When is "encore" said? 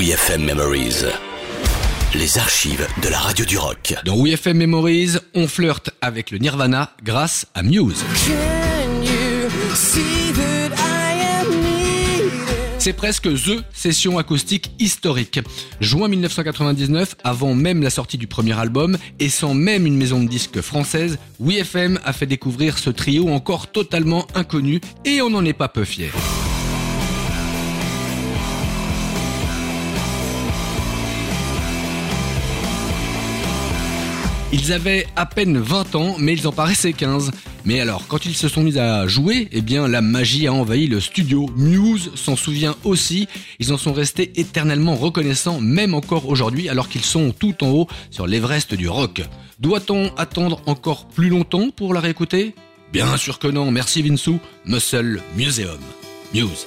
23.28-23.70, 45.94-46.28, 50.66-51.06